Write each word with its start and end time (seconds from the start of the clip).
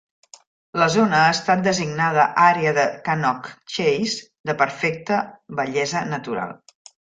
La 0.83 0.85
zona 0.93 1.17
ha 1.25 1.33
estat 1.33 1.59
designada 1.67 2.23
Àrea 2.45 2.71
de 2.77 2.85
Cannock 3.09 3.51
Chase 3.75 4.51
de 4.51 4.57
Perfecte 4.63 5.21
Bellesa 5.61 6.03
Natural. 6.17 6.59